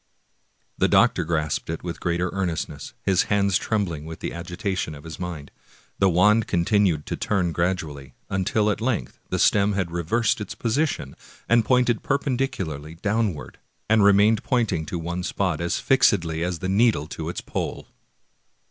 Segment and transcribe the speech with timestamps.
[0.79, 5.19] The doctor grasped it with greater earnestness, his hands trembling with the agitation of his
[5.19, 5.51] mind.
[5.99, 11.15] The wand continued to turn gradually, until at length the stem had reversed its position,
[11.47, 16.67] and pointed perpendicularly down ward, and remained pointing to one spot as fixedly as the
[16.67, 17.87] needle to the pole.